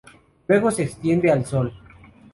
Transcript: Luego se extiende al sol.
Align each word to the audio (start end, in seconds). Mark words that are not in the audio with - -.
Luego 0.47 0.71
se 0.71 0.81
extiende 0.81 1.31
al 1.31 1.45
sol. 1.45 1.71